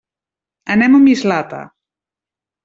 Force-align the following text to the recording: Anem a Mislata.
Anem 0.75 0.95
a 0.95 1.01
Mislata. 1.03 1.61